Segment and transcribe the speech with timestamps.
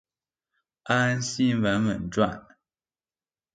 [0.85, 2.55] 安心穩穩賺